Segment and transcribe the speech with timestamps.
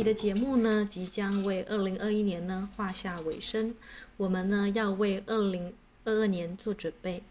[0.00, 3.74] 集的节目呢，即将为二零二一年呢画下尾声。
[4.16, 5.74] 我们呢要为二零
[6.06, 7.22] 二二年做准备。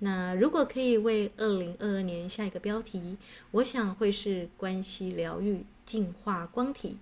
[0.00, 3.16] 那如果可以为二零二二年下一个标题，
[3.52, 6.96] 我想会是关系疗愈净化光体。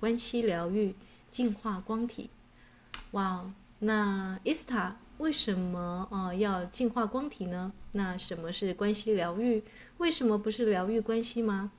[0.00, 0.94] 关系疗愈
[1.30, 2.30] 净化光体。
[3.10, 4.96] 哇，那伊斯塔。
[5.18, 7.70] 为什么啊、要净化光体呢？
[7.92, 9.62] 那什么是关系疗愈？
[9.98, 11.70] 为什么不是疗愈关系吗？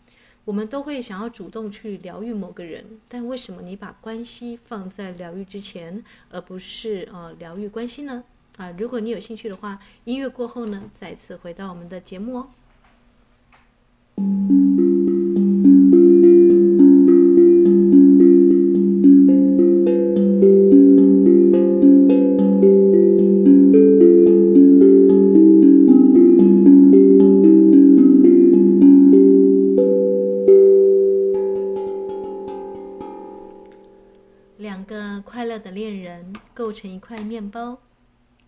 [0.45, 8.23] 我们都会想要主动去疗愈某个人，但为什么你把关系放在疗愈之前，而不是呃疗愈关系呢？
[8.57, 12.49] 啊，如果你有兴趣的话，音乐过后呢，再次回到我们的节目哦。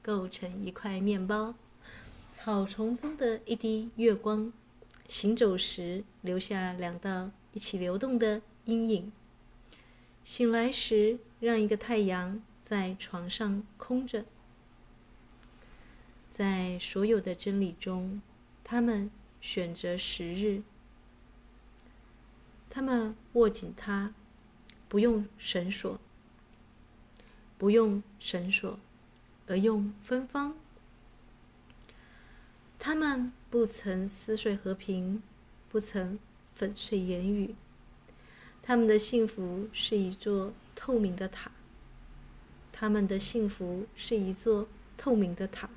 [0.06, 1.56] 构成一块面包。
[2.30, 4.53] 草丛中的一滴月光，
[5.08, 9.11] 行走时留下两道一起流动的阴影。
[10.23, 14.26] 醒来时，让一个太阳在床上空着。
[16.30, 18.22] 在所有的真理中，
[18.64, 19.09] 他们
[19.42, 20.61] 选择时日，
[22.70, 24.14] 他们握紧它，
[24.88, 26.00] 不用绳索。
[27.58, 28.77] 不用绳索，
[29.48, 30.56] 而用芬芳。
[32.80, 35.22] 他们不曾撕碎和平，
[35.70, 36.20] 不曾
[36.56, 37.56] 粉碎言语。
[38.61, 41.52] 他们的幸福是一座透明的塔。
[42.72, 44.67] 他们的幸福是一座
[44.98, 45.70] 透明的塔。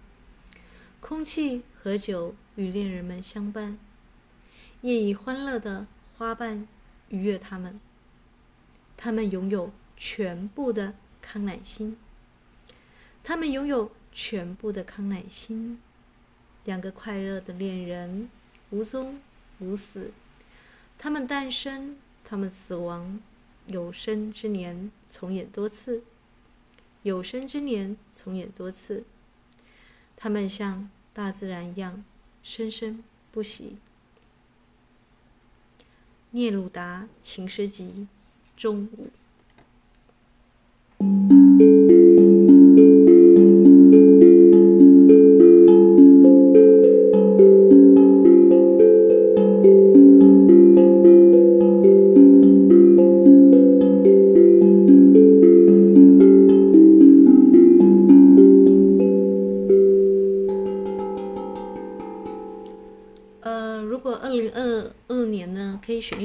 [1.00, 3.79] 空气和酒与恋人们相伴，
[4.83, 5.87] 夜以欢乐的
[6.17, 6.67] 花瓣
[7.09, 7.81] 愉悦他们。
[8.97, 10.95] 他们拥有全部的。
[11.21, 11.95] 康乃馨，
[13.23, 15.79] 他们拥有全部的康乃馨。
[16.65, 18.29] 两个快乐的恋人，
[18.71, 19.21] 无终
[19.59, 20.12] 无死。
[20.99, 23.21] 他们诞生，他们死亡。
[23.67, 26.03] 有生之年重演多次，
[27.03, 29.05] 有生之年重演多次。
[30.17, 32.03] 他们像大自然一样
[32.43, 33.77] 生生不息。
[36.31, 38.09] 聂鲁达情诗集，
[38.56, 38.89] 中
[40.99, 41.47] 午。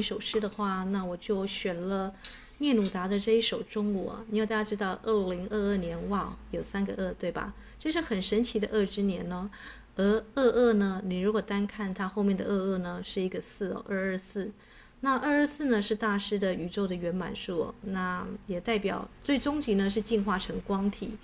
[0.04, 2.14] 首诗的话，那我就选了。
[2.58, 7.52] 聂鲁达的这一首《中午》，因为大家知道，二零二二年哇，有三个二，对吧？
[7.80, 9.50] 这是很神奇的二之年呢。
[9.96, 14.52] 而二二呢，你如果单看它后面的二二呢，是一个四哦，二二四。
[15.00, 17.74] 那二二四呢，是大师的宇宙的圆满数。
[17.82, 21.18] 那也代表最终极呢，是进化成光体。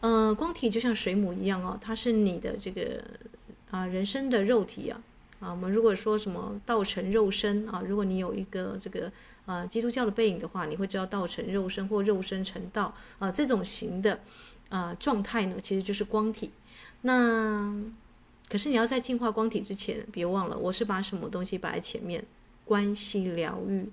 [0.00, 3.00] 呃，光体就像水母一样哦，它是你的这个
[3.70, 5.00] 啊人生的肉体啊。
[5.44, 9.12] 啊，我们如果说什么道成肉身啊，如果你有一个这个
[9.44, 14.20] 呃基督教的背影的话，你会知道道成肉身或肉身成道啊，这种型的
[14.70, 16.50] 啊状态呢，其实就是光体。
[17.02, 17.74] 那
[18.48, 22.24] 可是你要在净化光体之前，别忘了我是把什么东西摆在前面，
[22.64, 23.86] 关系疗愈。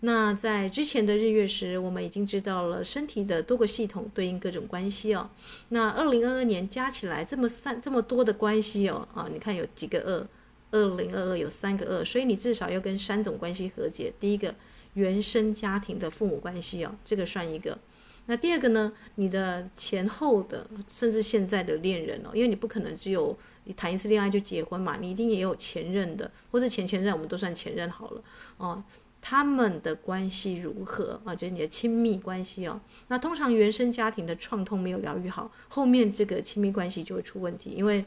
[0.00, 5.28] 那在之前的日月时，我们已经知道了身体的多个系统对应各种关系哦。
[5.70, 10.28] 那二零二二年加起来这么三这么多的关系哦啊，你看有几个二？
[10.74, 14.12] 二零二二有三个二，所以你至少要跟三种关系和解。
[14.18, 14.52] 第一个，
[14.94, 17.78] 原生家庭的父母关系哦，这个算一个。
[18.26, 28.22] 那第二个呢，你的前后的，甚至现在的恋人哦，因为你不可能只有你谈一次恋爱就结婚嘛，你一定也有前任的，或是前前任，我们都算前任好了
[28.56, 28.82] 哦。
[29.20, 31.34] 他们的关系如何啊？
[31.34, 32.80] 就是你的亲密关系哦。
[33.08, 38.04] 那通常原生家庭的创痛没有疗愈好，后面这个亲密关系就会出问题，因为。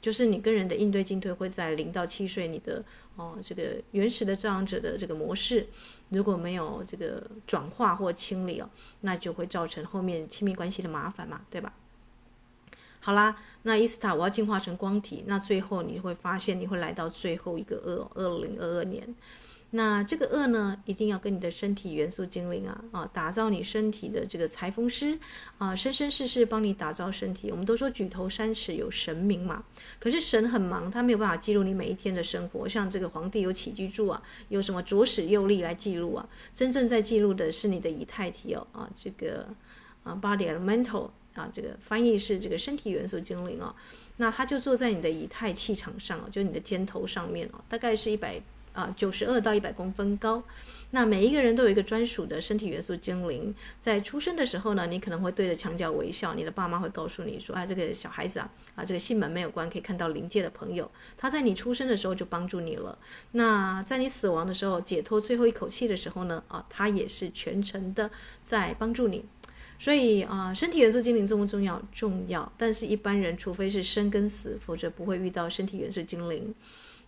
[0.00, 2.84] 就是你跟人的应对进退会在零到七岁，你的
[3.16, 5.66] 哦这个原始的照养者的这个模式，
[6.10, 11.72] 如果没有这个转化或清理哦，那就会造成后面亲密关系的麻烦嘛，对吧？
[13.00, 19.14] 好啦，那伊斯塔我要进化成光体，那最后你会发现你会来到最后一个二二零二二年，
[19.70, 25.18] 那这个恶呢，一定要跟你的身体元素精灵啊啊，打造你身体的这个裁缝师
[25.58, 27.50] 啊，生生世世帮你打造身体。
[27.50, 29.62] 我们都说举头三尺有神明嘛，
[30.00, 32.66] 可是神很忙，他没有办法记录你每一天的生活。
[32.66, 36.26] 像这个皇帝有起居注啊，有什么左史右历来记录啊？
[36.54, 39.46] 真正在记录的是你的以太体哦啊，这个
[40.02, 43.74] 啊 body elemental 啊，这个翻译是这个身体元素精灵哦。
[44.16, 48.40] 那他就坐在你的以太气场上哦，就你的肩头上面哦，大概是一百。
[48.78, 50.40] 啊，九十二到一百公分高，
[50.92, 53.52] 那每一个人都有一个专属的身体元素精灵。
[53.80, 62.96] 在出生的时候呢，你可能会对着墙角微笑，你的爸妈会告诉你说：“啊，这个小孩子啊，啊，这个心门没有关，可以看到灵界的朋友，他在你出生的时候就帮助你了。
[63.32, 68.08] 那在你死亡的时候，解脱最后一口气的时候呢，啊，他也是全程的
[68.44, 69.24] 在帮助你。
[69.80, 71.82] 所以啊，身体元素精灵重不重要？
[71.92, 72.52] 重要。
[72.56, 76.54] 但是一般人，除非是生跟死，否则不会遇到身体元素精灵。”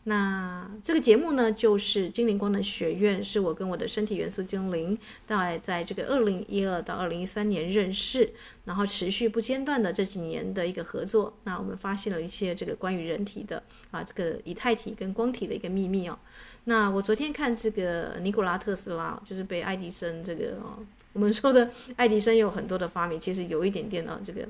[0.04, 8.32] 那这个节目呢，就是精灵光能学院，是我跟我的身体元素精灵，大概在这个二零一二到二零一三年认识，
[8.64, 11.36] 然后持续不间断的这几年的一个合作。
[11.44, 16.18] 那我们发现了一些这个关于人体的啊，这个以太体跟光体的一个秘密哦。
[16.64, 20.78] 那我昨天看这个尼古拉特斯拉，就是被爱迪生这个哦，
[21.12, 24.48] 我们说的爱迪生有很多的发明，其实有一点点啊，这个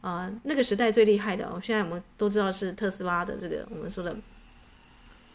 [0.00, 4.16] 啊那个时代最厉害的哦，现在我们都知道是特斯拉的这个我们说的。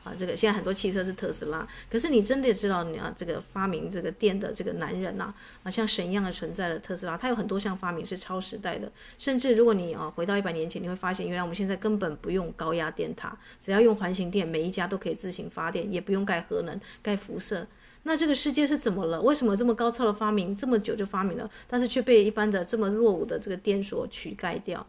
[0.03, 5.33] 啊，这个现在很多汽车是特斯拉，可是你真的知道你啊，这个发明这个电的这个男人呐，
[5.63, 8.91] 啊，像神一样的存在的特斯拉，他有很多项发明是超时代的。
[9.17, 17.65] 甚至如果你啊回到一百年前，你会发现原来我们现在根本不用高压电塔，只要用环形电，每一家都可以自行发电，也不用盖核能、盖辐射。
[18.03, 19.21] 那这个世界是怎么了？
[19.21, 24.85] 为什么这么高超的发明这么久就发明了，但是却被一般的这么落伍的这个电所取代掉？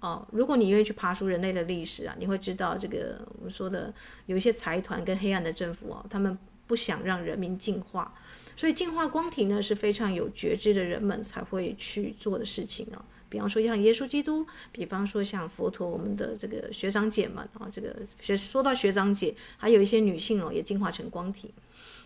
[0.00, 3.92] 哦，如果你愿意去爬梳人类的历史啊，你会知道这个我们说的
[4.26, 8.14] 有一些财团跟黑暗的政府啊，他们不想让人民进化，
[8.56, 13.04] 所以进化光体呢是非常有觉知的人们才会去做的事情啊。
[13.28, 21.52] 比方说像耶稣基督，比方说像佛陀，我们的这个学长姐们啊，这个学说到学长姐，还有一些女性哦，也进化成光体。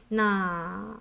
[0.08, 0.98] 那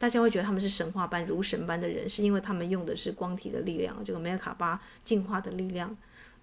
[0.00, 5.94] 大家会觉得他们是神话般如神般的人，是因为他们用的是光体的力量，这个梅尔卡巴进化的力量。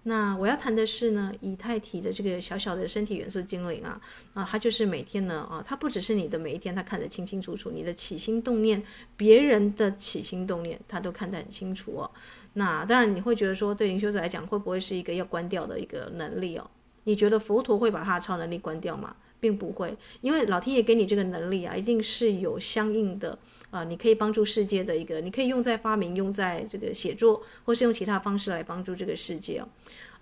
[0.04, 4.00] 那我要谈的是呢，以太体的这个小小的身体元素精灵啊，
[4.32, 8.80] 啊，它就是每天呢，啊，它不只是你的每一天，它看得清清楚楚，你的起心动念，
[9.16, 12.10] 别人的起心动念，它都看得很清楚哦。
[12.52, 16.70] 那当然你会觉得说，对灵修者来讲，会不会是一个要关掉的一个能力哦？
[17.02, 19.16] 你觉得佛陀会把他的超能力关掉吗？
[19.40, 23.38] 并不会，因为老天爷给你这个能力啊，一定是有相应的
[23.70, 29.68] 啊，你可以帮助世界的一个，你可以用在发明，用在这个写作，或是用其他方式来帮助这个世界哦。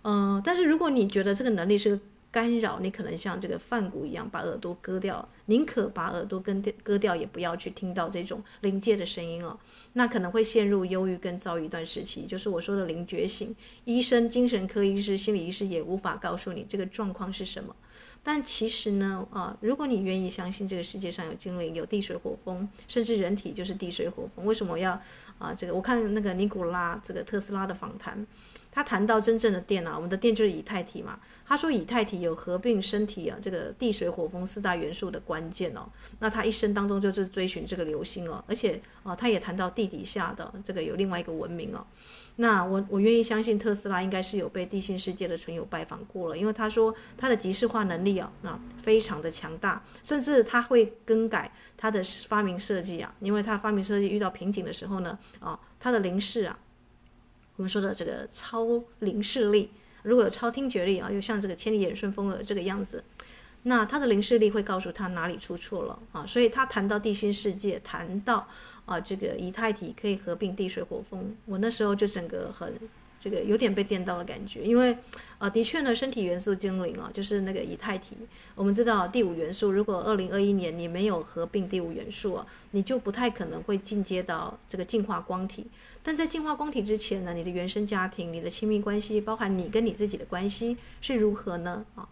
[0.03, 1.99] 嗯、但是如果你觉得这个能力是
[2.31, 9.59] 干扰，你可能像这个梵谷一样把耳朵割掉，宁可把耳朵跟割掉，也不要去听到这种临界的声音哦。
[9.95, 13.57] 那可能会陷入忧郁跟遭遇一段时期，就是我说的灵觉醒。
[13.85, 17.75] 医生、精神科医师、心理医师也无法告诉你这个状况是什么。
[18.23, 25.01] 但其实呢，啊，如果你愿意相信这个世界上有精灵、有地水火风，甚至人体就是地水火风，为什么要
[25.39, 25.55] 啊？
[25.55, 28.27] 这个我看那个尼古拉这个特斯拉的访谈，
[28.77, 31.19] 他谈到真正的电啊，我们的电就是以太体嘛。
[31.47, 35.89] 他说以太体有合并身体啊，这个地水火风四大元素的关键哦。
[36.19, 41.87] 那他一生当中就是追寻这个流星哦，而且啊，他也谈到地底下的这个有另外一个文明哦。
[42.39, 56.59] 那我我愿意相信特斯拉应该是有被地心世界的存有拜访过了，因为他说他的极视化能力啊，啊非常的强大，甚至他会更改他的发明设计啊，因为他发明设计遇到瓶颈的时候呢，啊他的灵视啊，
[57.57, 59.71] 我们说的这个超灵视力，
[60.03, 63.03] 如果有超听觉力啊，就像这个千里眼顺风耳这个样子，
[63.65, 68.49] 那他的灵视力会告诉他哪里出错了啊，所以他谈到地心世界，谈到。
[68.87, 72.73] 啊，这个以太体可以合并地水火风，我那时候就整个很
[73.27, 74.97] 这个有点被电到的感觉，因为
[75.39, 78.17] 啊，的确呢，身体元素精灵啊，就是那个以太体，
[78.55, 85.67] 我们知道第五元素，如果二零二一年你没有合并第五元素啊，你就不太可能会进阶到这个进化光体。
[86.05, 91.85] 但在进化光体之前呢，你的原生家庭、你的亲密关系，包含你跟你自己的关系是如何呢？
[91.97, 92.07] 啊？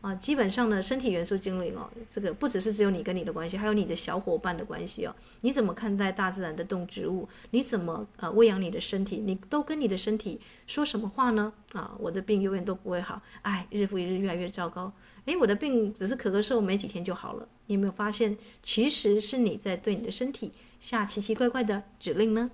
[0.00, 5.14] 啊，基本上呢，身体元素精灵哦，这个不只是只有你跟你的关系，还有你的小伙伴的关系哦。
[5.42, 7.28] 你怎么看待大自然的动植物？
[7.50, 9.18] 你怎么呃喂养你的身体？
[9.18, 11.52] 你都跟你的身体说什么话呢？
[11.72, 14.90] 啊，我的病永远都不会好，哎，日复一日越来越糟糕。
[15.26, 17.46] 诶，我的病只是咳咳嗽，没几天就好了。
[17.66, 22.50] 你有没有发现，其实是你在对你的身体下奇奇怪怪的指令呢？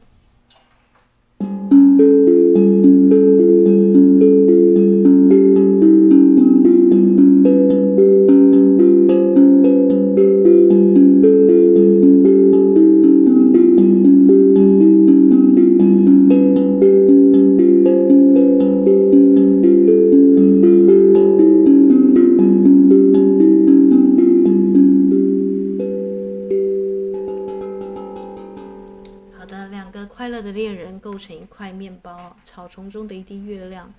[30.26, 33.95] 快乐的恋人构成一块面包，草丛中的一滴月亮。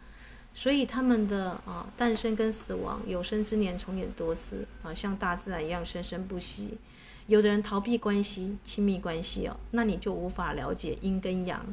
[0.53, 6.77] 所以他们的啊诞生跟死亡，有生之年重演多次啊，像大自然一样生生不息。
[7.27, 11.65] 有的人逃避关系、亲密关系哦，那你就无法了解阴跟阳。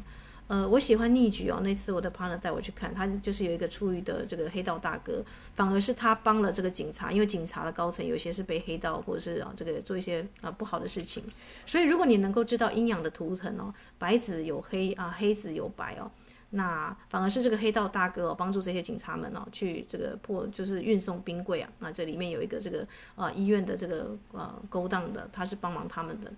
[0.47, 1.61] 呃，我喜欢逆局哦。
[1.63, 5.25] 那次我的 partner 带我去看，他就是有一个出狱的这个黑道大哥，
[5.57, 11.25] 反而是他帮了这个警察，因为警察的高层有些是被黑道或者是啊这个做一些啊不好的事情。
[11.65, 16.11] 所以如果你能够知道阴阳的图腾哦，白子有黑啊，黑子有白哦。
[16.51, 21.69] 那反而是这个黑道大哥哦，帮助这些警察们哦，去这个破，就是运送冰柜啊。
[21.79, 22.87] 那这里面有一个这个
[23.17, 26.31] 呃医院的这个呃勾当的，他是帮忙他们的。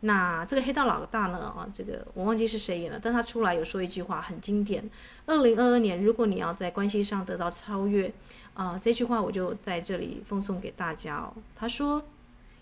[0.00, 4.88] 那这个黑道老大呢啊，这个我忘记是谁演了，但他出来有说一句话很经典：
[5.26, 8.12] 二零二二年，如果你要在关系上得到超越
[8.54, 11.32] 啊，这句话我就在这里奉送给大家哦。
[11.56, 12.04] 他说：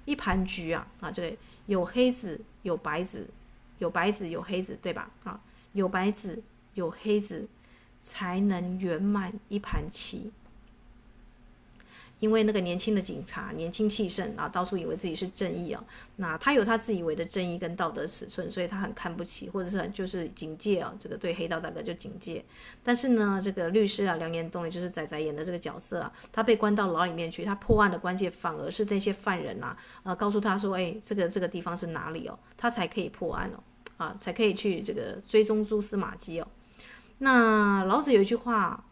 [0.05, 1.37] 一盘局啊啊，这个
[1.67, 3.27] 有黑子有白子，
[3.79, 5.11] 有白子有黑子，对吧？
[5.25, 5.41] 啊，
[5.73, 6.43] 有白子。
[6.75, 7.47] 有黑子
[8.03, 10.33] 才能圆满一盘棋，
[12.23, 15.83] 因为那个年轻的警察年轻气盛啊，到处以为自己是正义啊，
[16.15, 22.45] 那他有他自以为的正义跟道德尺寸，所以他很看不起，或者是很就是警戒啊，这个对黑道大哥就警戒。
[22.85, 33.59] 但是呢，这个律师啊，梁延东也就是仔仔演的这个角色啊，他被关到牢里面去，他破案的关键反而是这些犯人啊，呃，告诉他说，哎，这个这个地方是哪里哦，他才可以破案哦，
[33.97, 36.47] 啊，才可以去这个追踪蛛丝马迹哦。
[37.19, 38.85] 那老子有一句话：“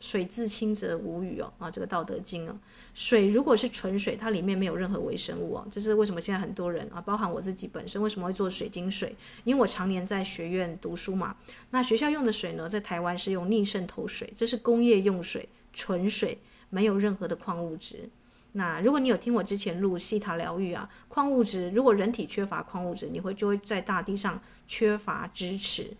[0.00, 2.58] 水至清则无鱼哦。”啊，这个《道德经》啊，
[2.94, 5.66] 水如果是纯水，它里面没有任何微生物哦。
[5.70, 9.14] 这是为什么现在很多人啊，包含我自己本身，为什么会做水晶水？
[9.44, 11.36] 因为我常年在学院读书嘛。
[11.70, 16.38] 那学校用的水呢，在台湾是用逆渗透水，这是工业用水，纯水，
[16.70, 18.08] 没有任何的矿物质。
[18.52, 25.90] 那如果你有听我之前录西塔疗愈啊，矿物质，如果人体缺乏矿物质，你会就会在大地上缺乏支持。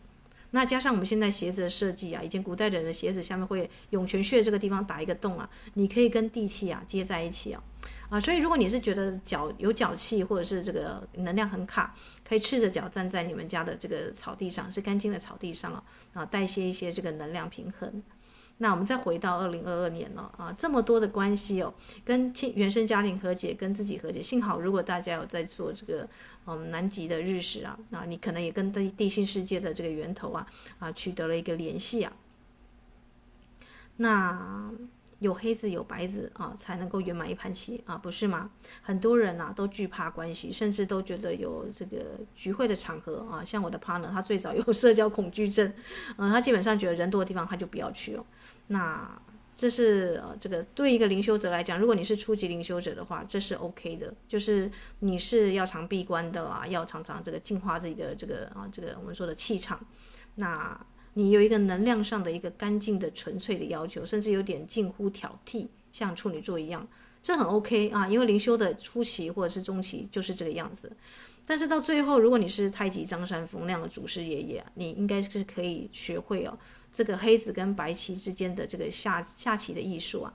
[0.51, 7.63] 那加上我们现在鞋子的设计啊，以前古代人的鞋子下面会涌泉穴这个地方打一个洞啊，你可以跟地气啊接在一起啊，
[8.09, 11.95] 啊，所以如果你是觉得脚有脚气或者是这个能量很卡，
[12.27, 18.03] 可以赤着脚站在你们家的这个草地上，是干净的草地上啊，啊，代谢一些这个能量平衡。
[18.59, 21.73] 那我们再回到二零二二年了啊，这么多的关系哦，
[22.05, 24.23] 跟亲原生家庭和解，跟自己和解。
[24.23, 26.09] 幸好如果大家有在做这个
[26.47, 30.47] 嗯南极的日食啊，那你可能也跟地地心世界的这个源头啊
[30.79, 32.13] 啊取得了一个联系啊。
[33.97, 34.71] 那。
[35.21, 38.51] 有黑子有白子啊，才能够圆满一盘棋啊，不是吗？
[38.81, 45.73] 很多人啊都惧怕关系，甚至都觉得有这个聚会的场合啊，像我的 partner，他最早有社交恐惧症，
[46.19, 48.25] 嗯、他基本上觉得人多的地方他就不要去了。
[48.69, 49.21] 那
[49.57, 54.71] 这是呃、这个对一个灵修者来讲，如果你是初级灵修者的话，这是 OK 的，就是
[55.01, 59.81] 你是要常闭关的啊，要常常这个净化自己的这个啊，这个我们说的气场，
[60.37, 60.81] 那。
[61.15, 66.87] 你有一个能量上的一个干净的纯粹的要求，甚至有点近乎挑剔，像处女座一样，
[67.23, 70.91] 这很 OK 啊，因为灵修的初期或者是中期就是这个样子。
[71.45, 76.59] 但是到最后，如果你是太极张三丰那样的祖师爷爷，你应该是可以学会哦，
[76.93, 80.35] 这个黑子跟白棋之间的这个下下棋的艺术啊。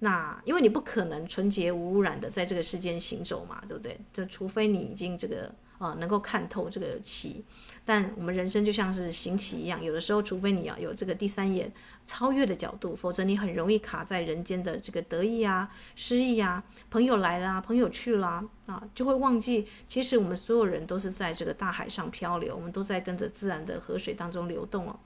[0.00, 3.98] 那因为你不可能纯洁无污染的在这个世间行走嘛，对不对？
[4.12, 7.44] 就除非你已经这个啊能够看透这个棋。
[7.84, 11.72] 但我们人生就像是行棋一样，有的时候，除非你要有这个第三眼
[12.06, 25.00] 超越的角度，否则你很容易卡在人间的这个得意啊、失意啊，朋友来了，朋友去了啊，就会忘记，其实我们所有人都是在这个大海上漂流，我们都在跟着自然的河水当中流动哦。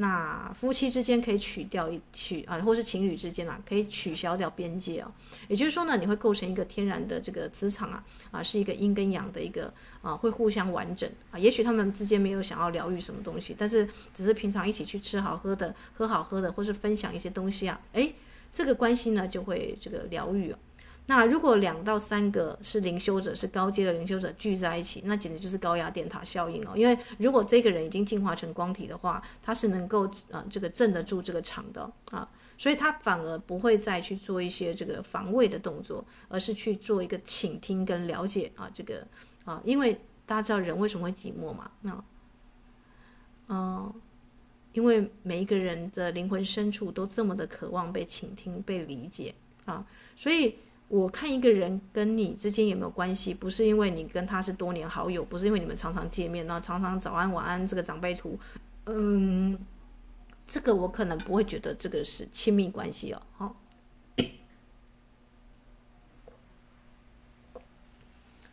[0.00, 5.12] 那夫妻之间可以取掉一取啊，或是情侣之间啊，可以取消掉边界啊。
[5.46, 11.38] 也就是说呢，你会构成一个天然的这个磁场啊，啊，是一个阴跟阳的一个啊，会互相完整啊。
[11.38, 18.14] 也许他们之间没有想要疗愈什么东西，但是只是平常一起去吃好喝的，喝好喝的，或是分享一些东西啊，诶，
[18.50, 20.58] 这个关系呢就会这个疗愈啊。
[21.06, 26.70] 那如果两到三个是灵修者，是高阶的灵修者聚在一起，那简直就是高压电塔效应哦。
[26.76, 39.04] 因为如果这个人已经进化成光体的话，他是能够呃这个镇得住这个场的啊，所以他反而不会再去做一些这个防卫的动作，而是去做一个倾听跟了解啊这个
[39.44, 39.92] 啊，因为
[40.24, 41.68] 大家知道人为什么会寂寞嘛？
[41.80, 42.04] 那
[43.48, 43.92] 嗯、
[44.74, 50.54] 因为每一个人的灵魂深处都这么的渴望被倾听、被理解啊，所以。
[50.90, 58.36] 我看一个人跟你之间有没有关系，不是因为你跟他是多年好友，不是因为你们常常见面，然后常常早安晚安这个长辈图，
[58.86, 59.56] 嗯，
[60.48, 63.56] 这个我可能不会觉得这个是亲密关系哦，好。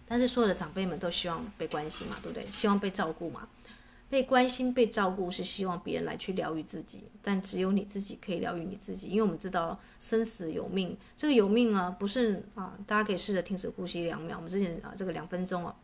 [0.08, 2.48] 但是所有的长辈们都希望被关心嘛，对不对？
[2.51, 3.50] 希望被照顾嘛。
[4.09, 15.75] 被关心、被照顾是希望别人来去疗愈自己，但只有你自己可以疗愈你自己，因为我们知道生死有命，这个有命啊，不是啊，大家可以试着停止呼吸两秒，我们之前啊这个两分钟啊。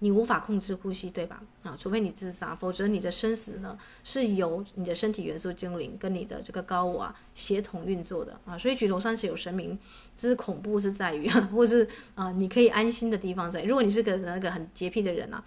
[0.00, 1.42] 你无法控制呼吸，对吧？
[1.62, 8.58] 啊，除非你自杀，否则你的生死呢是由你的身体元素精灵跟你的这个高我啊协同运作的啊。
[8.58, 9.78] 所以举头三尺有神明，
[10.14, 13.62] 之恐怖是在于，或是啊，你可以安心的地方在。
[13.62, 15.42] 如果你是个那个很洁癖的人啊，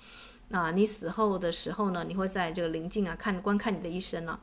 [0.52, 4.40] 啊，你死后的时候呢，你会在这个灵境啊看观看你的一生啊。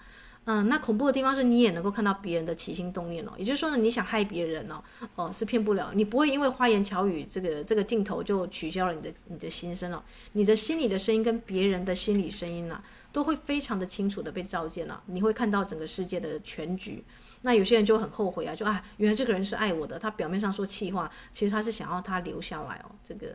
[0.49, 4.81] 嗯，那恐怖的地方是你也能够看到别人的起心动念哦，也就是说呢，你想害别人哦，
[5.17, 10.01] 哦是骗不了，你不会因为花言巧语这个这个镜头就取消了你的你的心声哦，
[10.35, 17.03] 你的心里的声音跟别人的心理声音呐、啊，都会非常的清楚的被照见了、你会看到整个世界的全局。
[17.43, 23.35] 那有些人就很后悔啊，就啊，原来这个人是爱我的，他表面上说气话，其实他是想要他留下来哦，这个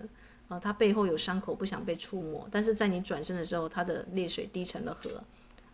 [0.51, 5.23] 呃他背后有伤口不想被触摸，但是在你转身的时候，他的泪水滴成了河。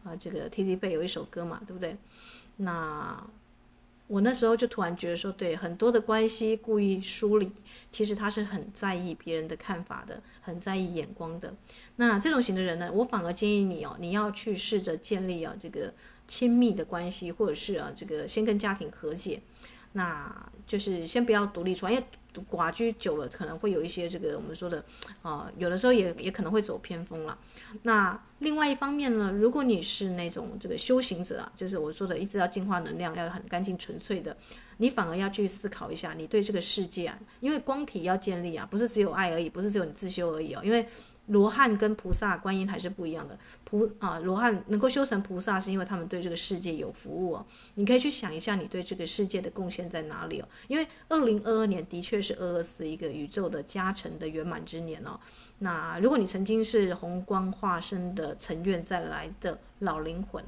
[0.03, 1.98] 啊，这个 T T 背有一首歌嘛，对不对？
[2.57, 3.27] 那
[4.05, 7.51] 我那时候就突然觉得说，对，很多的关系故意疏离，
[7.91, 11.51] 其实他是很在意别人的看法的，很在意眼光的。
[11.96, 15.91] 那这种型的人呢，我反而建议你哦，你要去试着建立啊这个
[16.27, 19.41] 亲密的关系，或者是啊这个先跟家庭和解，
[19.93, 22.05] 那就是先不要独立出来，因为。
[22.51, 24.84] 寡居久了可能会有一些这个我们说的，
[25.22, 27.38] 啊、有的时候也也可能会走偏锋了。
[27.83, 34.35] 那另外一方面呢，如果你是那种这个修行者啊，就是我说的一直要净化能量，要很干净纯粹的，
[34.77, 40.85] 你反而要去思考一下，你对这个世界啊，因为光体要建立啊，不是只有爱而已，不是只有你自修而已哦，因为。
[41.27, 43.37] 罗汉跟菩萨、观音还是不一样的。
[43.63, 47.46] 菩啊，罗汉能够修成菩萨，是因为他们对这个世界有服务哦。
[47.75, 50.48] 你可以去想一下，你对这个世界的贡献在哪里哦？
[50.68, 55.20] 因为二零二二年的确是二二四一个宇宙的加成的圆满之年哦。
[55.59, 60.42] 那如果你曾经是红光化身的成愿再来的老灵魂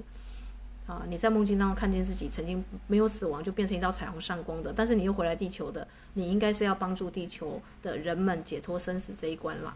[0.88, 9.76] 啊，你在梦境当中看见自己曾经没有死亡，就变成一道彩虹上光的，但是你又回来地球的，你应该是要帮助地球的人们解脱生死这一关了。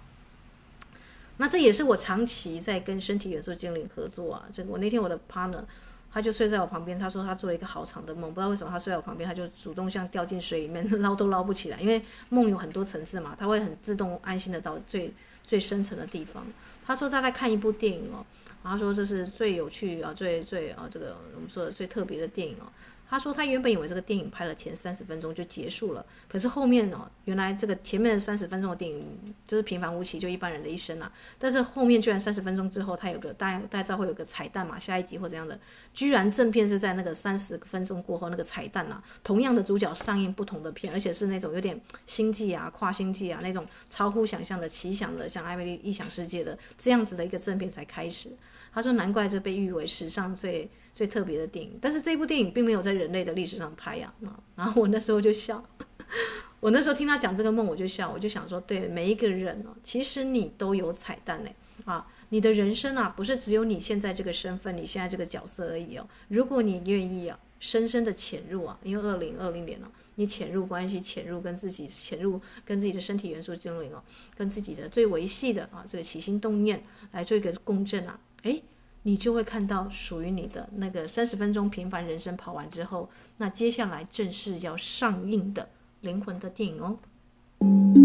[1.37, 4.45] 那这也是我长期在跟身体元素精灵合作啊。
[4.51, 5.63] 这个我那天我的 partner
[6.11, 15.11] 他就睡在我旁边，他说他做了一个好长的梦，不知道为什么他睡在我旁边，他就主动像掉进水里面捞都捞不起来，因为梦有很多层次嘛，他会很自动安心的到最
[15.43, 16.45] 最深层的地方。
[16.85, 18.23] 他说他在看一部电影哦，
[18.63, 22.69] 然后说这是最有趣啊，最最啊这个我们说的最特别的电影哦。
[23.13, 31.11] 他说他原本以为这个电影拍了前三十分钟就结束了，可是后面哦，原来这个前面三十分钟的电影就是平凡无奇，就一般人的一生啊。
[31.37, 35.59] 但是后面居然三十分钟之后，他有个大家大家知道会有个彩蛋嘛，下一集或怎样的，
[35.93, 48.35] 居然正片是在那个三十分钟过后那个彩蛋啊，同样的主角上映不同的片，而且是那种有点星际啊、跨星际啊那种超乎想象的奇想的，像艾米丽异想世界的这样子的一个正片才开始。
[48.73, 50.69] 他说难怪这被誉为史上最。
[50.93, 54.13] 最特别的电影，但是这部电影并没有在人类的历史上拍呀。
[54.23, 55.67] 啊，然后我那时候就笑，
[56.61, 61.55] 我那时候听他讲这个梦，我就笑，我就想说，对每一个人哦，其实你都有彩蛋嘞
[61.85, 62.05] 啊！
[62.29, 66.07] 你的人生啊，不是只有你现在这个身份，你现在这个角色而已哦。
[66.27, 74.03] 如果你愿意啊，深深的潜入啊，因为二零二零年了，你潜入关系，潜入跟自己，潜入跟自己的身体元素精灵哦，
[74.37, 76.83] 跟自己的最维系的啊这个起心动念
[77.13, 78.63] 来做一个共振啊，诶。
[79.05, 85.67] 你就会看到属于你的那个三十分钟平凡人生跑完之后，那接下来正式要上映的
[85.99, 88.02] 灵魂的电影哦。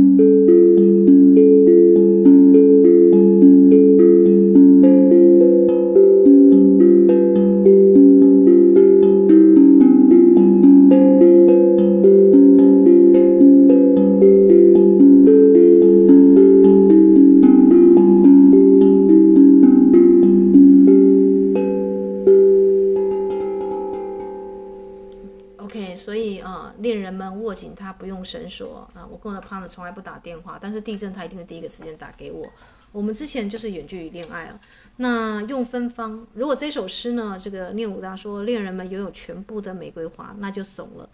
[28.58, 32.46] 说啊，我跟我的 partner 从来不打电话，但是地震他一定会第一个时间打给我。
[32.90, 34.58] 我们之前就是远距离恋爱啊，
[34.96, 36.26] 那用芬芳。
[36.34, 41.08] 如果这首诗呢，这个聂鲁达说恋人们拥有全部的玫瑰花，那就怂了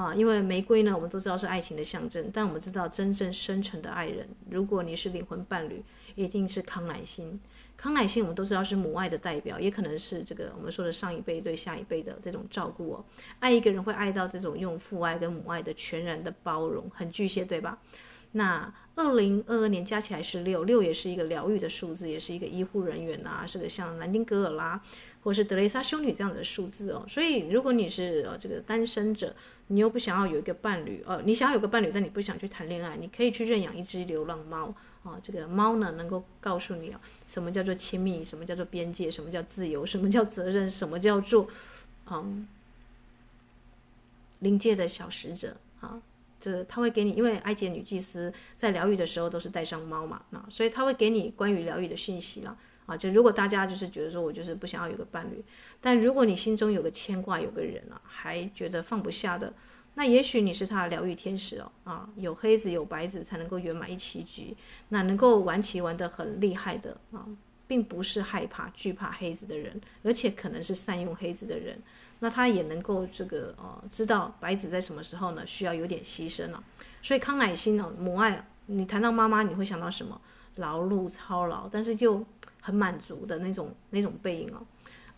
[0.00, 5.82] 啊，因为玫瑰呢，我们都知道是爱情的象征，但我们知道真正深沉的爱人，如果你是灵魂伴侣，
[6.14, 7.38] 一定是康乃馨。
[7.76, 13.04] 康乃馨我们都知道是母爱的代表，也可能是这个我们说的上一辈对下一辈的这种照顾哦。
[13.40, 17.78] 爱一个人会爱到这种用父爱跟母爱的全然的包容，很巨蟹，对吧？
[18.32, 24.80] 那二零二二年加起来是六，六也是一个疗愈的数字，也是一个医护人员啊，是个像南丁格尔啦，
[25.22, 27.04] 或是德蕾莎修女这样的数字哦。
[27.08, 29.34] 所以，如果你是呃这个单身者，
[29.68, 35.18] 你又不想要有一个伴侣，呃，你想要有个伴侣，但你不想去谈恋爱，你可以去认养一只流浪猫啊。
[35.22, 41.48] 这个猫呢，能够告诉你啊，什么叫做亲密，什么叫做边界，什么叫自由，什么叫责任，什么叫做
[42.10, 42.48] 嗯
[44.40, 46.00] 灵界的小使者啊。
[46.40, 52.56] 这他会给你，因为埃及女祭司在疗愈的时候都是带上猫嘛，那所以他会给你关于疗愈的讯息了
[52.90, 52.96] 啊。
[52.96, 55.42] 就如果大家就是觉得说我就是不想要有个伴侣，
[55.80, 59.52] 但如果你心中有个牵挂，有个人啊，还觉得放不下的，
[59.94, 62.08] 那也许你是他的疗愈天使哦啊。
[62.16, 64.56] 有黑子有白子才能够圆满一棋局，
[64.88, 67.24] 那能够玩棋玩得很厉害的啊，
[67.66, 71.78] 并不是害怕惧怕黑子的人，而且可能是善用黑子的人。
[72.22, 76.62] 那他也能够这个呃知道白子在什么时候呢，需要有点牺牲了，
[77.00, 80.20] 所以康乃馨呢，母爱，你谈到妈妈，你会想到什么？
[80.56, 82.22] 劳碌操劳，但是就
[82.60, 84.60] 很满足的那种那种背影哦。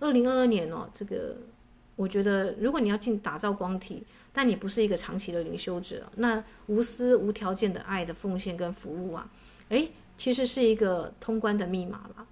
[0.01, 1.37] 二零二二年哦，这个
[1.97, 4.03] 我觉得如果你要进打造光体，
[4.33, 9.31] 但你不是一个长期的灵修者，那无私无条件的爱的奉献跟服务啊，
[9.69, 12.27] 诶，其实是一个通关的密码了。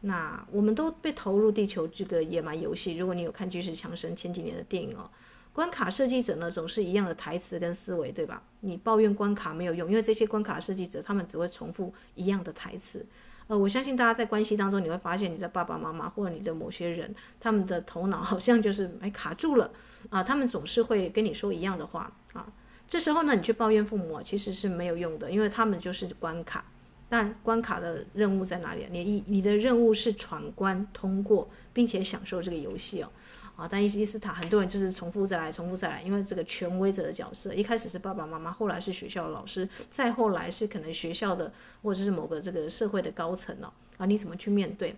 [0.00, 2.96] 那我们都被投入地球这个野蛮游戏。
[2.96, 5.08] 如果你有看《巨石强森》前几年的电影哦，
[5.52, 8.42] 关卡设计者呢总是一样的台词跟思维，对吧？
[8.60, 13.06] 你抱怨关卡没有用，因为这些关卡设计者他们只会重复一样的台词。
[13.46, 19.70] 呃，我相信大家在关系当中你会发现，你的爸爸妈妈或者你的某些人，他们的头脑好像就是哎卡住了
[20.10, 22.46] 啊，他们总是会跟你说一样的话啊。
[22.88, 26.64] 这时候呢，你去抱怨父母其实是没有用的，因为他们就是关卡。
[27.08, 28.86] 但关卡的任务在哪里？
[28.90, 33.10] 你一你的任务是闯关通过，并且享受这个游戏哦。
[33.56, 43.72] 啊，但伊伊斯塔很多人就是重复再来，重复再来，因为这个权威者的角色，一开始是爸爸妈妈，后来是学校的老师，再后来是可能学校的或者是某个这个社会的高层哦。
[43.96, 44.96] 啊，你怎么去面对？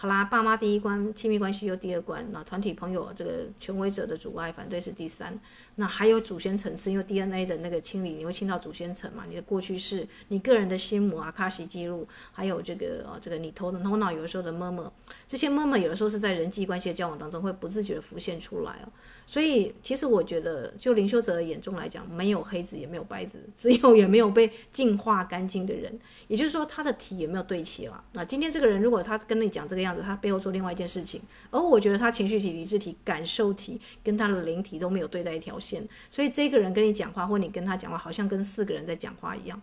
[0.00, 5.38] 好啦，爸妈第一关，亲密关系又第二关，那团体朋友这个权威者的阻碍反对是第三，
[5.74, 9.24] 那还有祖先层次，因为 DNA 的那个清理，你会清到祖先层嘛？
[9.28, 14.90] 你的过去式，你个人的心魔阿卡西记录，还有这个呃这个你头的头脑有的时候的妈妈
[15.26, 18.88] 这些妈妈有的时候是在人际关系的交往当中会不自觉的浮现出来哦。
[19.26, 28.02] 所以其实我觉得，就灵修者眼中来讲，没有黑子也没有白子，只有也没有被净化干净的人，也就是说他的体也没有对齐了。
[28.14, 39.60] 那今天这个人如果他跟你讲这个样他背后做另外一件事情，而我觉得他情绪体、理智体、感受体跟他的灵体都没有对在一条线，所以这个人跟你讲话或你跟他讲话，好像跟四个人在讲话一样。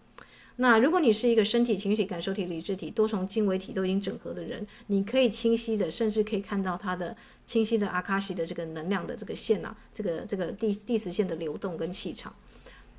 [0.60, 12.34] 那如果你是一个身体、情绪体、感受体、理智体多重经纬体都已经整合的人，你可以清晰的，甚至可以看到他的清晰的阿卡西的这个能量的这个线啊，这个这个地地磁线的流动跟气场。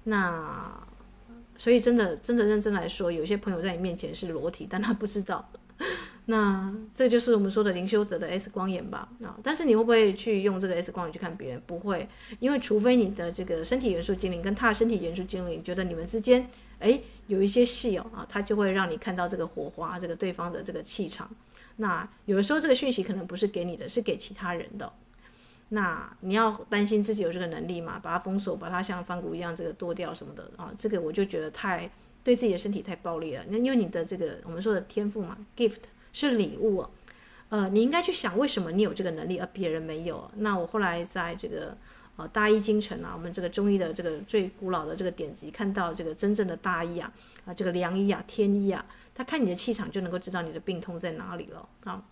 [0.04, 0.80] 那
[1.56, 5.50] 所以真的真的认真来说，有些朋友在你面前是裸体，但他不知道。
[6.30, 9.08] 那这就是我们说的灵修者的 S 光眼吧？
[9.22, 11.62] 啊，但是你会不会去用这个 S 光眼去看别人？
[11.66, 12.06] 不会，
[12.38, 21.30] 因为除非你的这个身体元素精灵跟他的身体元素精灵觉得你们之间，哎，有一些戏哦，啊，他就会让你看到这个火花，这个对方的这个气场。
[21.76, 24.92] 那有的时候这个讯息可能不是给你的，是给其他人的。
[25.70, 27.98] 那你要担心自己有这个能力嘛？
[28.02, 30.70] 把它封锁，把它像翻骨一样这个剁掉什么的啊？
[30.76, 31.90] 这个我就觉得太
[32.22, 33.42] 对自己的身体太暴力了。
[33.48, 35.88] 那因为你的这个我们说的天赋嘛，gift。
[36.18, 36.84] 是礼物，
[37.48, 40.28] 呃，你应该去想为什么你有这个能力，而别人没有。
[40.38, 41.76] 那我后来在这个
[42.16, 47.12] 呃大医精神啊，我们这个中医的这个最古老的这个典籍，看到这个真正的大医啊，
[47.44, 52.02] 啊，这个良医啊，天医啊，他看你的气场就能够知道你的病痛在哪里了啊。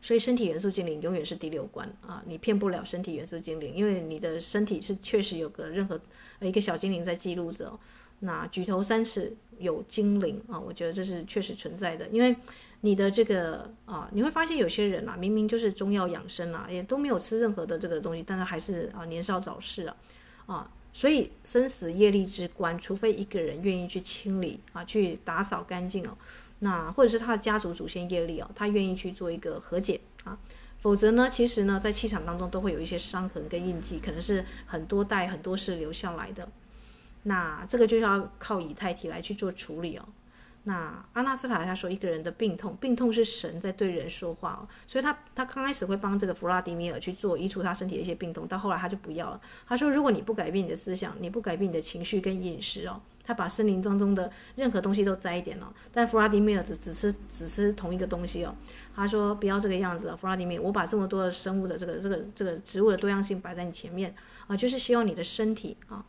[0.00, 6.00] 所以身体元素精灵永远是第六关啊，你骗不了身体元素精灵，因为你的身体是确实有个任何
[6.40, 7.78] 一个小精灵在记录着。
[8.20, 12.06] 那举头三尺有精灵啊，我觉得这是确实存在的。
[12.08, 12.34] 因为
[12.80, 19.96] 你的这个啊，你会发现有些人啊，明明就是中药养生啊，也都没有吃任何的这个东西，但是还是啊年少早逝啊
[20.46, 26.16] 啊，所以生死业力之关，除非一个人愿意去清理啊，去打扫干净哦，
[26.58, 30.38] 那或者是他的家族祖先业力哦，他愿意去做一个和解啊，
[30.80, 36.46] 否则呢，其实呢，在气场当中都会有一些伤痕跟印记，可能是很多代很多世留下来的。
[37.24, 40.04] 那这个就要靠以太体来去做处理哦。
[40.66, 49.38] 那阿纳斯塔他说，一个人的病痛，病痛是神在对人说话哦，所以他他刚开始会帮这个弗拉迪米尔去做移除他身体的一些病痛，到后来他就不要了。
[49.66, 55.66] 他说，如果你不改变你的思想，你不改变你的情绪跟饮食哦，他把森林当中的任何东西都摘一点哦。
[55.92, 58.56] 但弗拉迪米尔只只吃只吃同一个东西哦。
[58.96, 64.14] 他说不要这个样子哦，弗拉迪米尔，我把这么多的生物的这个这个这个植物的多样性摆在你前面
[64.46, 66.02] 啊，就是希望你的身体啊。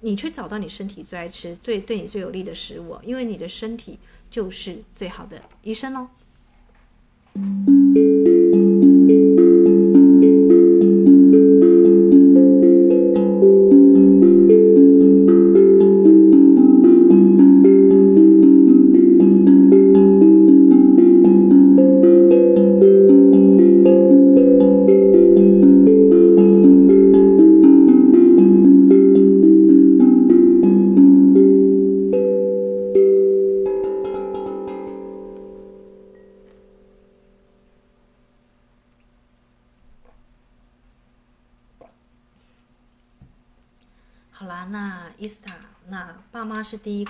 [0.00, 3.98] 你去找到你身体最爱吃、最对你最有利的食物，因为你的身体
[4.30, 6.10] 就是最好的医生咯。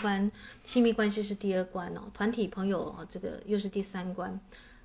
[0.02, 0.30] 关，
[0.64, 4.38] 亲密关系是第二关哦，团体朋友啊，这个又是第三关，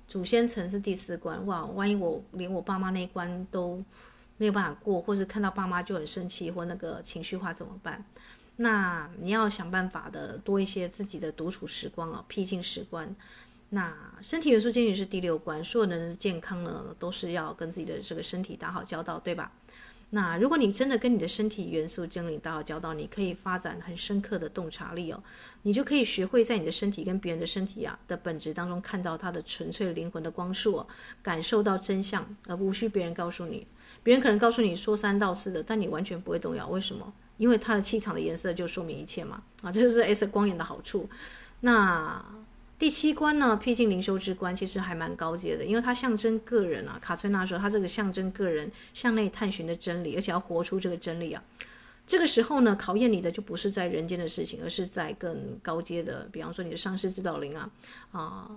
[0.06, 1.44] 祖先层是第四关。
[1.46, 3.82] 哇，万一我连我爸妈那一关都
[4.36, 8.04] 没有办法过，或是看到爸妈就很生气或那个情绪化怎么办？
[8.56, 13.14] 那你要想办法的多一些自己的独处时光哦，僻静时光。
[13.70, 19.50] 那身体元素建立是第六关，所有人的健康呢，都是要跟自己的这个身体打好交道，对吧？
[20.14, 25.20] 那如果你真的跟你的身体元素建立打好交道，你可以发展很深刻的洞察力哦，
[25.62, 30.86] 你就可以学会在你的身体跟别人的身体啊的本质当中看到它的纯粹灵魂的光束哦，
[31.20, 33.66] 感受到真相，而无需别人告诉你。
[34.04, 36.68] 别人可能告诉你说三道四的，但你完全不会动摇。
[36.68, 37.12] 为什么？
[37.36, 39.42] 因为它的气场的颜色就说明一切嘛。
[39.62, 41.08] 啊，这就是 S 光眼的好处。
[41.60, 42.24] 那。
[42.76, 46.98] 第七关呢，僻静灵修之关，其实还蛮高阶的，因为它象征个人啊。
[47.00, 51.42] 卡崔娜说，它这个象征个人向内探寻的真理，而且要活出这个真理啊。
[52.06, 57.70] 这个时候呢，考验你的就不是在人间的事情，而是在更高阶的，比方说你的上师指导灵啊
[58.10, 58.50] 啊。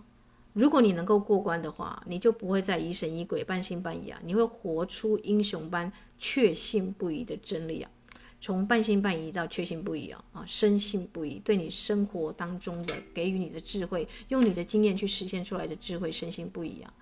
[0.54, 7.92] 如果你能够过关的话，你就不会再疑神疑鬼、半信半疑啊，你会活出英雄般确信不疑的真理啊。
[8.40, 16.94] 从半信半疑到确信不疑啊啊，深信不疑，对你生活当中的给予你的智慧，用你的经验去实现出来的智慧，深信不疑啊。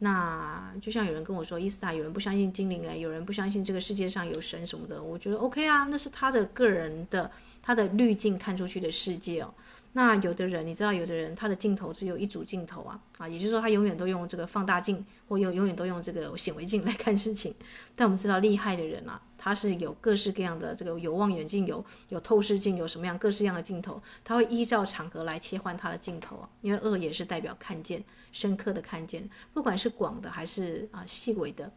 [0.00, 7.30] 那就像有人跟我说，伊斯塔，有人不相信精灵哎，有人不相信这个世界上有神什么的，我觉得 OK 啊，那是他的个人的
[7.62, 9.54] 他的滤镜看出去的世界哦。
[9.94, 17.54] 那有的人，你知道，有的人他的镜头只有一组镜头啊啊，也就是说他永远都用这个放大镜，或永永远都用这个显微镜来看事情。
[17.94, 19.20] 但我们知道厉害的人啊。
[19.44, 26.48] 他是有各式各样的这个有望远镜，有有透视镜，有什么样各式各样的镜头，他会依照场合来切换他的镜头啊。
[26.60, 31.72] 因为二也是代表看见，深刻的看见，不管是广的还是啊细微的，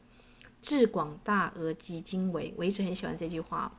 [0.61, 2.53] 至广大而极精微。
[2.55, 3.75] 我一直很喜欢这句话，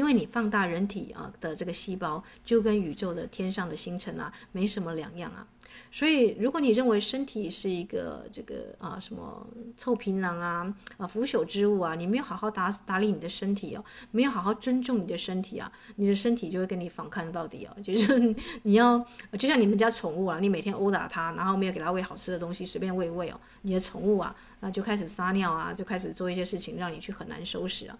[0.00, 5.46] 因为你放大人体啊的这个细胞，就跟宇宙的天上的星辰啊没什么两样啊。
[5.92, 17.76] 所以，如果你认为身体是一个这个啊什么臭皮囊啊啊腐朽之物啊，你没有好好打打理你的身体哦，没有好好尊重你的身体啊，你的身体就会跟你反抗到底哦。
[17.84, 18.98] 就是你要
[19.38, 27.98] 就像你们家宠物啊，你每天殴打它，然后没有给它喂好吃的东西，随便喂喂哦，你的宠物啊啊就开始撒尿啊，就开始做一些事情，让你去很难收拾啊。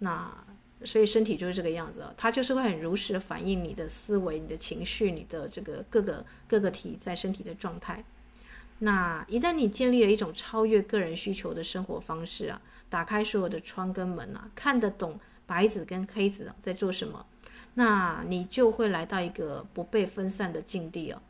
[0.00, 0.44] 那。
[0.82, 8.04] 所以身体就是这个样子，它就是会很如实的反映你的思维、你的情绪、你的这个各个各个体在身体的状态。
[8.80, 17.24] 那一旦你建立了一种超越个人需求的生活方式啊，打开所有的窗跟门啊，看得懂白纸跟黑子在做什么，
[17.74, 21.22] 那你就会来到一个不被分散的境地哦。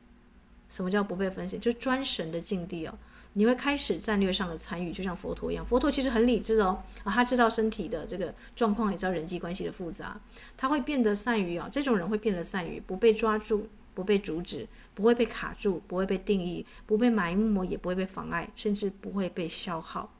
[0.68, 1.60] 什么叫不被分散？
[1.60, 2.98] 就专神的境地哦。
[3.34, 5.64] 你会开始战略上的参与，就像佛陀一样。
[5.64, 10.20] 佛陀其实很理智哦，啊，他知道身体的这个状况，也知道人际关系的复杂。
[10.56, 20.12] 他会变得善于啊，这种人会变得善于不被抓住，不被阻止，不会被卡住，不会被定义，不被埋没，也不会被妨碍，甚至不会被消耗。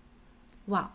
[0.67, 0.93] 哇！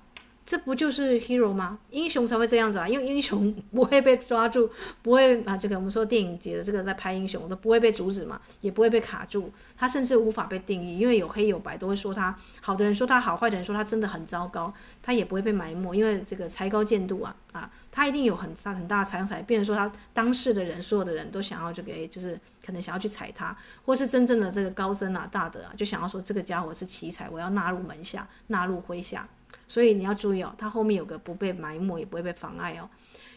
[0.49, 1.77] 这不就是 hero 吗？
[1.91, 4.67] 英雄才会这样子啊，因为英雄不会被抓住，
[5.03, 22.35] 不会啊，这个我们说电影节的这个在拍英雄都不会被阻止嘛，也不会被卡住，他甚至无法被定义，因为有黑有白，都会说他好的人说他好，坏的人说他真的很糟糕，他也不会被埋没，因为这个才高见度啊啊，他一定有很大很大的财产，变成说他当事的人所有的人都想要这个，就是
[22.65, 29.29] 可能想要去踩他，或是真正的这个高僧啊大德啊，就想要说这个家伙是奇才，我要纳入门下，纳入麾下。
[29.67, 32.89] 所以你要注意哦，它后面有个不被埋没，也不会被妨碍哦。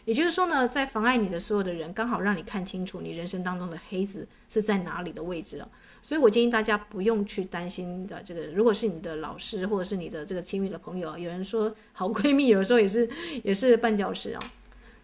[0.05, 5.67] 也就是说呢，在妨碍你的所有的人，刚好让你看清楚你人生当中的黑子是在哪里的位置哦。
[6.01, 13.09] 所以我建议大家不用去担心的这个，如果是你的老师或者是你的这个亲密的朋友，有人说好闺蜜，有的时候也是
[13.43, 14.39] 也是绊脚石哦，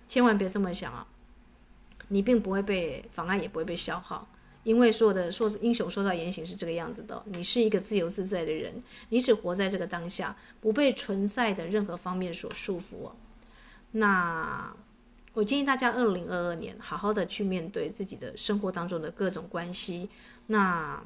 [0.06, 1.08] 千万别这么想啊，
[2.10, 4.28] 你并不会被妨碍，也不会被消耗。
[4.63, 8.74] 因为所有的说英雄说到言行是这个样子的，你是一个自由自在的人，
[9.10, 13.12] 你只活在这个当下，不被存在的任何方面所束缚。
[13.91, 14.74] 那
[15.34, 20.10] 我建议大家，二零二二年好好的去面对自己的生活当中的各种关系。
[20.48, 21.02] 那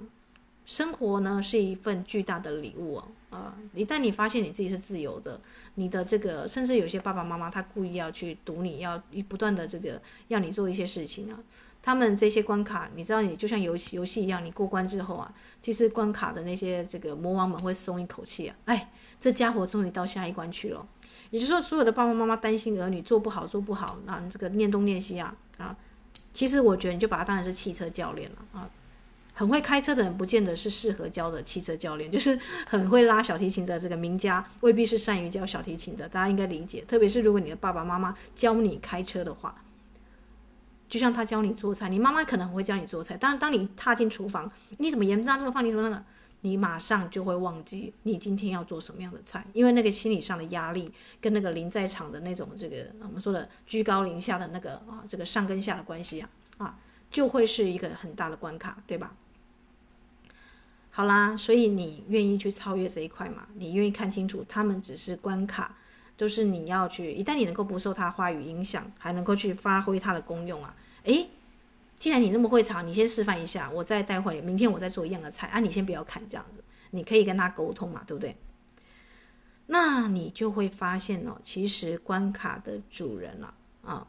[0.66, 5.40] 生活呢是一份巨大的礼物哦，啊，一旦你发现你自己是自由的，
[5.76, 11.38] 你的这个甚至有些爸爸妈妈他故意要去堵你，要不断的这个要你做一些事情啊，
[11.84, 20.88] 他们这些关卡，你知道你就像游戏游戏一样，你过关之后啊，其实关卡的那些这个魔王们会松一口气啊，哎，这家伙终于到下一关去了。
[21.30, 25.76] 也就是说，所有的爸爸妈妈担心儿女做不好做不好，那这个念东念西啊啊，
[26.34, 28.70] 其实我觉得你就把他当成是汽车教练了啊。
[29.36, 32.10] 很会开车的人，不见得是适合教的汽车教练。
[32.12, 36.08] 就是很会拉小提琴的这个名家，未必是善于教小提琴的。
[36.08, 39.60] 大家应该理解，特别是如果你的爸爸妈妈教你开车的话，
[40.90, 45.66] 就像他教你做菜，你妈妈可能会教你做菜，但是当你踏进厨房，你怎么盐巴这么放？
[45.66, 46.04] 你怎么那个？
[46.46, 50.92] 你马上就会忘记你今天要做什么样的菜，因为那个心理上的压力
[51.22, 56.78] 跟那个临在场的那种这个我们说的居高临下的那个啊，这个上跟下的关系啊啊，
[57.10, 59.16] 就会是一个很大的关卡，对吧？
[60.92, 63.48] 好啦，所以你愿意去超越这一块嘛？
[63.56, 65.78] 你愿意看清楚，他们只是关卡，
[66.16, 67.12] 都是你要去。
[67.12, 70.76] 一旦你能够不受他话语影响，还能够去发挥它的功用啊！
[71.04, 71.30] 诶，
[71.98, 75.60] 既然你那么会炒，你先示范一下，我再待会，明天我再做一样的菜啊！
[75.60, 78.36] 你先不要看这样子，你可以跟他沟通嘛，对不对？
[79.68, 84.08] 那你就会发现哦，其实关卡的主人啊，啊，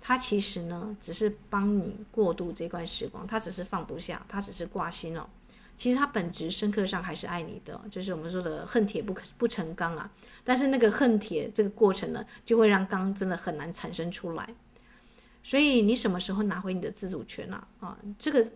[0.00, 5.28] 他其实呢，只是帮你过渡这段时光，他只是放不下，他只是挂心哦。
[5.76, 10.10] 其实他本质深刻上还是爱你的，就是我们说的恨铁不不成钢啊。
[10.44, 14.54] 但是那个恨铁这个过程呢，就会让钢真的很难产生出来。
[15.42, 17.66] 所以你什么时候拿回你的自主权啊？
[17.80, 18.46] 啊，这个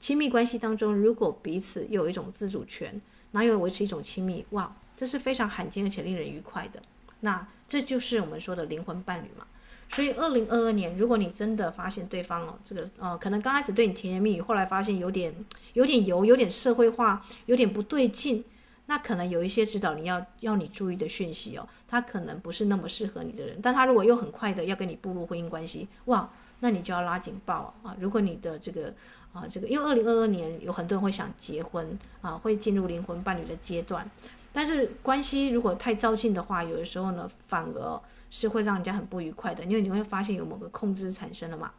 [0.00, 4.44] 亲密关系当中，如果彼此有一种自主权，哪有维持一种亲密？
[4.50, 6.82] 哇，这是非常罕见而且令人愉快的。
[7.20, 9.46] 那这就是我们说的灵魂伴侣嘛。
[9.92, 15.34] 所以，二零二二年，如果你真的发现对方哦，这个呃，可能刚开始对你甜言蜜语，后来发现有点
[15.74, 18.42] 有点油，有点社会化，有点不对劲，
[18.86, 27.94] 那可能有一些指导你要要你注意的讯息哦，他可能不是那么适合你的人，但他如果又很快的要跟你步入婚姻关系，哇，那你就要拉警报啊！
[28.00, 28.94] 如果你的这个
[29.34, 34.10] 啊，这个因为二零二二年有很多人会想结婚啊，会进入灵魂伴侣的阶段。
[34.52, 41.72] 但是关系如果太糟进的话，有的时候呢，反而是会让人家很不愉快的，因为你会发现有某个控制产生了嘛。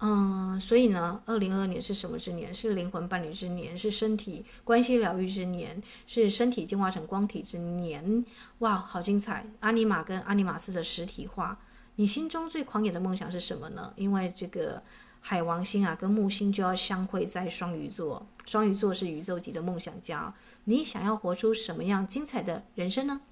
[0.00, 2.52] 嗯，所以呢，二零二二年是什么之年？
[2.52, 8.24] 是灵魂伴侣之年，是身体关系疗愈之年，是身体进化成光体之年。
[8.58, 9.46] 哇，好精彩！
[9.60, 11.58] 阿尼玛跟阿尼玛斯的实体化，
[11.96, 13.92] 你心中最狂野的梦想是什么呢？
[13.96, 14.82] 因为这个。
[15.26, 18.26] 海王星啊跟木星就要相会在双鱼座。
[18.44, 20.34] 双鱼座是宇宙级的梦想家
[20.64, 23.22] 你想要活出什么样精彩的人生呢？